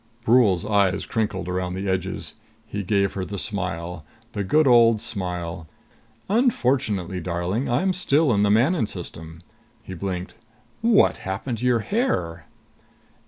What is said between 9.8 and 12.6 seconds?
He blinked. "What happened to your hair?"